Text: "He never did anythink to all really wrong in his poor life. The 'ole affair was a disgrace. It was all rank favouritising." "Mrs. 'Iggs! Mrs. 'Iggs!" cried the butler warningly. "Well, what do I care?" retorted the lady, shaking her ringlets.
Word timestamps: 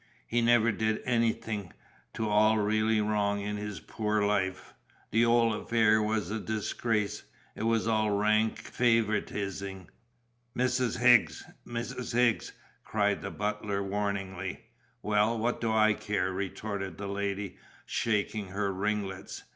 "He 0.25 0.41
never 0.41 0.71
did 0.71 1.03
anythink 1.05 1.73
to 2.15 2.27
all 2.27 2.57
really 2.57 2.99
wrong 3.01 3.39
in 3.41 3.57
his 3.57 3.79
poor 3.79 4.25
life. 4.25 4.73
The 5.11 5.23
'ole 5.23 5.53
affair 5.53 6.01
was 6.01 6.31
a 6.31 6.39
disgrace. 6.39 7.21
It 7.55 7.61
was 7.65 7.87
all 7.87 8.09
rank 8.09 8.57
favouritising." 8.63 9.89
"Mrs. 10.57 10.99
'Iggs! 10.99 11.43
Mrs. 11.67 12.15
'Iggs!" 12.15 12.51
cried 12.83 13.21
the 13.21 13.29
butler 13.29 13.83
warningly. 13.83 14.61
"Well, 15.03 15.37
what 15.37 15.61
do 15.61 15.71
I 15.71 15.93
care?" 15.93 16.33
retorted 16.33 16.97
the 16.97 17.05
lady, 17.05 17.57
shaking 17.85 18.47
her 18.47 18.73
ringlets. 18.73 19.43